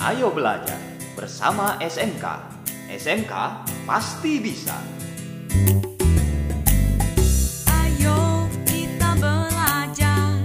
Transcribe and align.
Ayo 0.00 0.32
belajar 0.32 0.80
bersama 1.12 1.76
SMK. 1.76 2.24
SMK 2.88 3.32
pasti 3.84 4.40
bisa. 4.40 4.72
Ayo 7.68 8.48
kita 8.64 9.12
belajar 9.20 10.40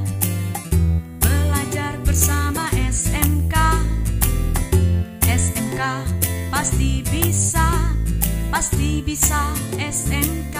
Belajar 1.23 1.95
bersama 2.03 2.67
SMK 2.75 3.55
SMK 5.23 5.81
pasti 6.51 6.99
bisa 7.07 7.95
Pasti 8.51 8.99
bisa 9.07 9.55
SMK 9.79 10.57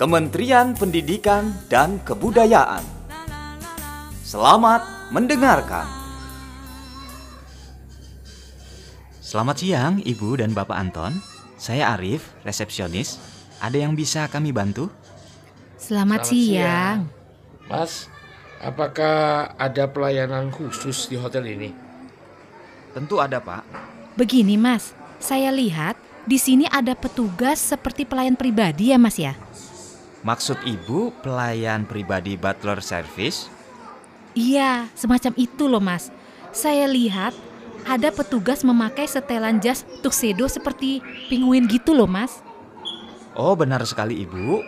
Kementerian 0.00 0.72
Pendidikan 0.72 1.52
dan 1.68 2.00
Kebudayaan. 2.08 2.80
La 3.12 3.20
la 3.28 3.44
la 3.60 3.72
la 3.76 3.92
Selamat 4.24 5.12
mendengarkan. 5.12 5.97
Selamat 9.28 9.60
siang, 9.60 10.00
Ibu 10.00 10.40
dan 10.40 10.56
Bapak 10.56 10.72
Anton. 10.72 11.20
Saya 11.60 11.92
Arif, 11.92 12.32
resepsionis. 12.48 13.20
Ada 13.60 13.84
yang 13.84 13.92
bisa 13.92 14.24
kami 14.24 14.56
bantu? 14.56 14.88
Selamat, 15.76 16.24
Selamat 16.24 16.32
siang. 16.32 16.98
Mas, 17.68 18.08
apakah 18.56 19.52
ada 19.60 19.84
pelayanan 19.84 20.48
khusus 20.48 21.12
di 21.12 21.20
hotel 21.20 21.44
ini? 21.44 21.76
Tentu 22.96 23.20
ada, 23.20 23.36
Pak. 23.36 23.68
Begini, 24.16 24.56
Mas. 24.56 24.96
Saya 25.20 25.52
lihat 25.52 26.00
di 26.24 26.40
sini 26.40 26.64
ada 26.64 26.96
petugas 26.96 27.60
seperti 27.60 28.08
pelayan 28.08 28.32
pribadi 28.32 28.96
ya, 28.96 28.96
Mas 28.96 29.20
ya? 29.20 29.36
Maksud 30.24 30.64
Ibu 30.64 31.20
pelayan 31.20 31.84
pribadi 31.84 32.40
butler 32.40 32.80
service? 32.80 33.52
Iya, 34.32 34.88
semacam 34.96 35.36
itu 35.36 35.68
loh, 35.68 35.84
Mas. 35.84 36.08
Saya 36.48 36.88
lihat 36.88 37.36
ada 37.88 38.12
petugas 38.12 38.60
memakai 38.60 39.08
setelan 39.08 39.64
jas 39.64 39.88
tuxedo 40.04 40.44
seperti 40.44 41.00
penguin 41.32 41.64
gitu 41.64 41.96
loh, 41.96 42.04
Mas. 42.04 42.44
Oh, 43.32 43.56
benar 43.56 43.80
sekali, 43.88 44.28
Ibu. 44.28 44.60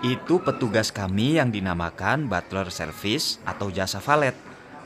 Itu 0.00 0.40
petugas 0.40 0.88
kami 0.88 1.36
yang 1.36 1.52
dinamakan 1.52 2.24
butler 2.24 2.72
service 2.72 3.36
atau 3.44 3.68
jasa 3.68 4.00
valet. 4.00 4.32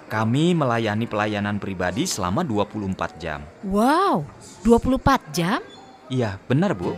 Kami 0.08 0.56
melayani 0.56 1.04
pelayanan 1.04 1.60
pribadi 1.60 2.08
selama 2.08 2.42
24 2.42 3.20
jam. 3.20 3.44
Wow, 3.62 4.26
24 4.64 5.20
jam? 5.30 5.60
Iya, 6.08 6.40
benar, 6.48 6.72
Bu. 6.72 6.96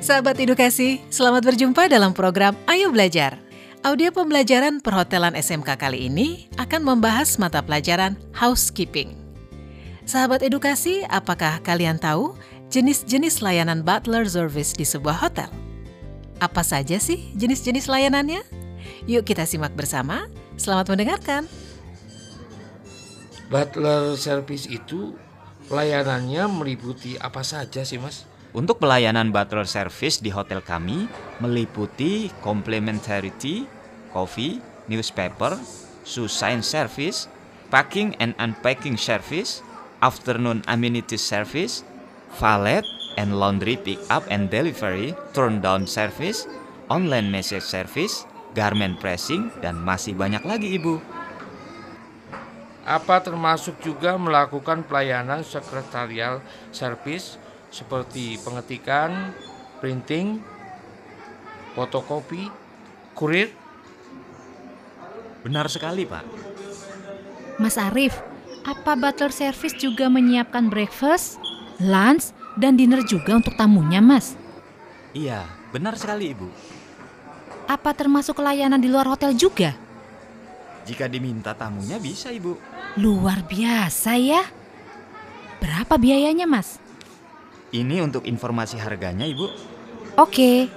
Sahabat 0.00 0.40
edukasi, 0.40 1.04
selamat 1.12 1.52
berjumpa 1.52 1.90
dalam 1.90 2.16
program 2.16 2.56
Ayo 2.64 2.88
Belajar. 2.88 3.47
Audio 3.88 4.12
pembelajaran 4.12 4.84
perhotelan 4.84 5.32
SMK 5.32 5.80
kali 5.80 6.12
ini 6.12 6.52
akan 6.60 6.84
membahas 6.84 7.40
mata 7.40 7.64
pelajaran 7.64 8.20
housekeeping. 8.36 9.16
Sahabat 10.04 10.44
edukasi, 10.44 11.08
apakah 11.08 11.56
kalian 11.64 11.96
tahu 11.96 12.36
jenis-jenis 12.68 13.40
layanan 13.40 13.80
butler 13.80 14.28
service 14.28 14.76
di 14.76 14.84
sebuah 14.84 15.16
hotel? 15.24 15.48
Apa 16.36 16.60
saja 16.60 17.00
sih 17.00 17.32
jenis-jenis 17.32 17.88
layanannya? 17.88 18.44
Yuk 19.08 19.24
kita 19.24 19.48
simak 19.48 19.72
bersama. 19.72 20.28
Selamat 20.60 20.92
mendengarkan. 20.92 21.48
Butler 23.48 24.20
service 24.20 24.68
itu 24.68 25.16
pelayanannya 25.72 26.44
meliputi 26.44 27.16
apa 27.16 27.40
saja 27.40 27.88
sih, 27.88 27.96
Mas? 27.96 28.28
Untuk 28.52 28.84
pelayanan 28.84 29.32
butler 29.32 29.64
service 29.64 30.20
di 30.20 30.28
hotel 30.28 30.60
kami 30.60 31.08
meliputi 31.40 32.28
complimentary 32.44 33.32
tea, 33.40 33.77
coffee, 34.18 34.58
newspaper, 34.90 35.54
sign 36.02 36.58
service, 36.58 37.30
packing 37.70 38.18
and 38.18 38.34
unpacking 38.42 38.98
service, 38.98 39.62
afternoon 40.02 40.66
amenities 40.66 41.22
service, 41.22 41.86
valet 42.42 42.82
and 43.14 43.38
laundry 43.38 43.78
pick 43.78 44.02
up 44.10 44.26
and 44.26 44.50
delivery, 44.50 45.14
turn 45.30 45.62
down 45.62 45.86
service, 45.86 46.50
online 46.90 47.30
message 47.30 47.62
service, 47.62 48.26
garment 48.58 48.98
pressing, 48.98 49.54
dan 49.62 49.78
masih 49.78 50.18
banyak 50.18 50.42
lagi 50.42 50.74
ibu. 50.74 50.98
Apa 52.88 53.20
termasuk 53.20 53.78
juga 53.84 54.16
melakukan 54.16 54.82
pelayanan 54.82 55.44
sekretarial 55.44 56.40
service 56.72 57.36
seperti 57.68 58.40
pengetikan, 58.40 59.36
printing, 59.78 60.40
fotokopi, 61.76 62.48
kurir? 63.12 63.52
Benar 65.48 65.64
sekali 65.72 66.04
pak. 66.04 66.28
Mas 67.56 67.80
Arif, 67.80 68.12
apa 68.68 68.92
butler 68.92 69.32
service 69.32 69.72
juga 69.80 70.12
menyiapkan 70.12 70.68
breakfast, 70.68 71.40
lunch, 71.80 72.36
dan 72.60 72.76
dinner 72.76 73.00
juga 73.00 73.40
untuk 73.40 73.56
tamunya, 73.56 74.04
Mas? 74.04 74.36
Iya, 75.16 75.48
benar 75.72 75.96
sekali 75.96 76.36
ibu. 76.36 76.52
Apa 77.64 77.96
termasuk 77.96 78.44
layanan 78.44 78.76
di 78.76 78.92
luar 78.92 79.08
hotel 79.08 79.32
juga? 79.32 79.72
Jika 80.84 81.08
diminta 81.08 81.56
tamunya 81.56 81.96
bisa 81.96 82.28
ibu. 82.28 82.60
Luar 83.00 83.40
biasa 83.48 84.20
ya. 84.20 84.44
Berapa 85.64 85.96
biayanya, 85.96 86.44
Mas? 86.44 86.76
Ini 87.72 88.04
untuk 88.04 88.28
informasi 88.28 88.76
harganya 88.76 89.24
ibu. 89.24 89.48
Oke, 90.20 90.68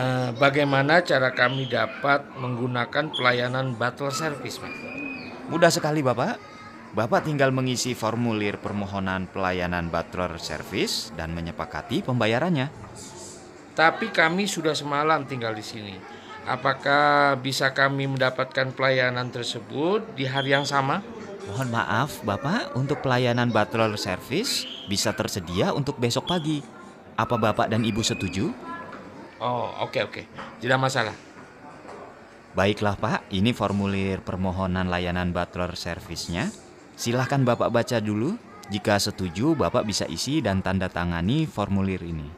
Eh, 0.00 0.28
bagaimana 0.40 1.04
cara 1.04 1.36
kami 1.36 1.68
dapat 1.68 2.24
menggunakan 2.40 3.12
pelayanan 3.12 3.76
butler 3.76 4.14
service, 4.16 4.56
Mas? 4.62 4.72
Mudah 5.52 5.68
sekali 5.68 6.00
Bapak. 6.00 6.40
Bapak 6.96 7.28
tinggal 7.28 7.52
mengisi 7.54 7.92
formulir 7.94 8.58
permohonan 8.58 9.28
pelayanan 9.30 9.92
butler 9.92 10.40
service 10.40 11.12
dan 11.14 11.36
menyepakati 11.36 12.02
pembayarannya. 12.02 12.72
Tapi 13.76 14.10
kami 14.10 14.48
sudah 14.48 14.74
semalam 14.74 15.22
tinggal 15.28 15.52
di 15.54 15.62
sini. 15.62 15.94
Apakah 16.48 17.36
bisa 17.38 17.70
kami 17.76 18.08
mendapatkan 18.08 18.72
pelayanan 18.72 19.28
tersebut 19.28 20.02
di 20.16 20.24
hari 20.24 20.56
yang 20.56 20.64
sama? 20.64 21.04
Mohon 21.46 21.68
maaf 21.76 22.24
Bapak, 22.24 22.72
untuk 22.72 23.04
pelayanan 23.04 23.52
butler 23.52 23.94
service 24.00 24.64
bisa 24.88 25.12
tersedia 25.12 25.76
untuk 25.76 26.00
besok 26.00 26.24
pagi. 26.24 26.64
Apa 27.20 27.36
Bapak 27.36 27.68
dan 27.68 27.84
Ibu 27.84 28.00
setuju? 28.00 28.69
Oh, 29.40 29.72
oke 29.80 29.98
oke. 30.04 30.22
Tidak 30.60 30.78
masalah. 30.78 31.16
Baiklah 32.52 32.98
Pak, 32.98 33.30
ini 33.32 33.56
formulir 33.56 34.20
permohonan 34.20 34.90
layanan 34.92 35.32
butler 35.32 35.72
service-nya. 35.78 36.52
Silahkan 36.98 37.40
Bapak 37.40 37.72
baca 37.72 37.96
dulu. 38.02 38.36
Jika 38.70 39.00
setuju, 39.02 39.58
Bapak 39.58 39.82
bisa 39.82 40.06
isi 40.06 40.38
dan 40.38 40.62
tanda 40.62 40.86
tangani 40.86 41.48
formulir 41.48 42.04
ini. 42.04 42.28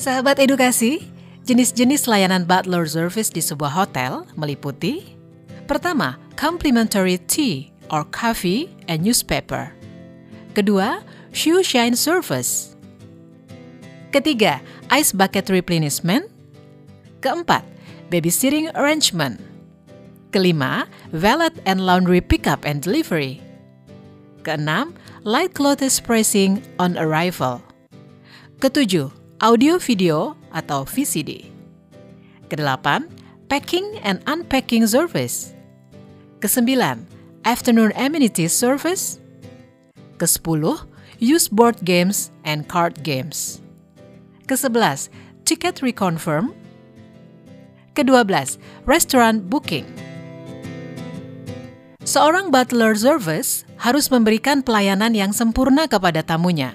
Sahabat 0.00 0.40
edukasi, 0.40 1.12
jenis-jenis 1.44 2.08
layanan 2.08 2.48
butler 2.48 2.88
service 2.88 3.28
di 3.30 3.44
sebuah 3.44 3.70
hotel 3.84 4.24
meliputi 4.34 5.20
Pertama, 5.70 6.18
complimentary 6.34 7.14
tea 7.30 7.70
or 7.94 8.02
coffee 8.10 8.74
and 8.90 9.06
newspaper. 9.06 9.70
Kedua, 10.50 11.06
shoe 11.30 11.62
shine 11.62 11.94
service. 11.94 12.74
Ketiga, 14.10 14.58
ice 14.90 15.14
bucket 15.14 15.46
replenishment. 15.46 16.26
Keempat, 17.22 17.62
babysitting 18.10 18.66
arrangement. 18.74 19.38
Kelima, 20.34 20.90
valet 21.14 21.54
and 21.62 21.86
laundry 21.86 22.18
pickup 22.18 22.66
and 22.66 22.82
delivery. 22.82 23.38
Keenam, 24.42 24.98
light 25.22 25.54
clothes 25.54 26.02
pressing 26.02 26.58
on 26.82 26.98
arrival. 26.98 27.62
Ketujuh, 28.58 29.14
audio 29.38 29.78
video 29.78 30.34
atau 30.50 30.82
VCD. 30.82 31.46
Kedelapan, 32.50 33.06
packing 33.46 33.86
and 34.02 34.18
unpacking 34.26 34.90
service. 34.90 35.54
Kesembilan, 36.42 37.06
afternoon 37.46 37.94
amenities 37.94 38.50
service. 38.50 39.22
Kesepuluh, 40.18 40.82
use 41.22 41.46
board 41.46 41.78
games 41.86 42.34
and 42.42 42.66
card 42.66 43.06
games. 43.06 43.62
Kesebelas, 44.50 45.14
ticket 45.46 45.78
reconfirm. 45.78 46.50
Kedua 47.94 48.26
belas, 48.26 48.58
restaurant 48.82 49.46
booking. 49.46 49.86
Seorang 52.02 52.50
butler 52.50 52.98
service 52.98 53.62
harus 53.78 54.10
memberikan 54.10 54.66
pelayanan 54.66 55.14
yang 55.14 55.30
sempurna 55.30 55.86
kepada 55.86 56.26
tamunya, 56.26 56.74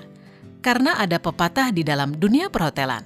karena 0.63 0.95
ada 0.95 1.19
pepatah 1.19 1.75
di 1.75 1.83
dalam 1.83 2.16
dunia 2.16 2.48
perhotelan. 2.48 3.04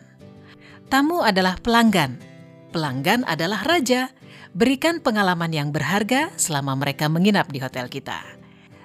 Tamu 0.85 1.25
adalah 1.25 1.57
pelanggan, 1.57 2.21
pelanggan 2.69 3.25
adalah 3.25 3.65
raja. 3.65 4.13
Berikan 4.53 5.01
pengalaman 5.01 5.49
yang 5.49 5.73
berharga 5.73 6.29
selama 6.37 6.77
mereka 6.77 7.09
menginap 7.09 7.49
di 7.49 7.57
hotel 7.57 7.89
kita. 7.89 8.21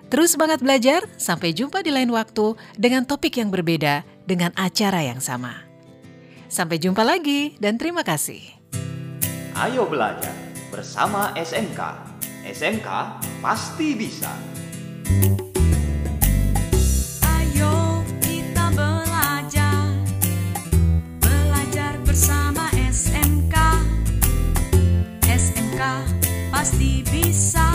Terus 0.09 0.33
semangat 0.33 0.65
belajar, 0.65 1.05
sampai 1.21 1.53
jumpa 1.53 1.85
di 1.85 1.93
lain 1.93 2.09
waktu 2.09 2.57
dengan 2.81 3.05
topik 3.05 3.37
yang 3.37 3.53
berbeda 3.53 4.01
dengan 4.25 4.49
acara 4.57 5.05
yang 5.05 5.21
sama. 5.21 5.74
Sampai 6.55 6.79
jumpa 6.79 7.03
lagi 7.03 7.59
dan 7.59 7.75
terima 7.83 8.07
kasih. 8.07 8.39
Ayo 9.59 9.91
belajar 9.91 10.31
bersama 10.71 11.35
SMK. 11.35 11.83
SMK 12.47 12.87
pasti 13.43 13.99
bisa. 13.99 14.31
Ayo 17.27 18.07
kita 18.23 18.71
belajar 18.71 19.83
Belajar 21.19 21.99
bersama 22.07 22.71
SMK 22.77 23.57
SMK 25.27 25.83
pasti 26.55 27.03
bisa 27.11 27.67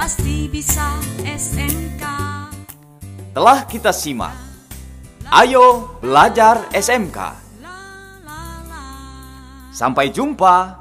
Pasti 0.00 0.48
bisa 0.48 0.96
SMK 1.28 2.04
Telah 3.36 3.58
kita 3.68 3.92
simak. 3.92 4.32
Ayo 5.28 5.98
belajar 6.00 6.64
SMK. 6.72 7.49
Sampai 9.80 10.12
jumpa. 10.12 10.79